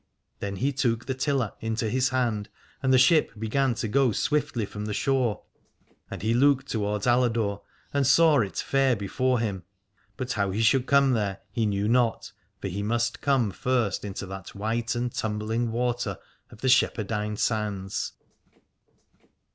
[0.39, 2.49] Then he took the tiller into his hand,
[2.81, 5.43] and the ship began to go swiftly from the shore.
[6.09, 7.61] And he looked towards Aladore,
[7.93, 9.61] and saw it fair before him:
[10.17, 14.25] but how he should come there he knew not, for he must come first into
[14.25, 16.17] that white and tumbling water
[16.49, 18.13] of the Shepherdine Sands.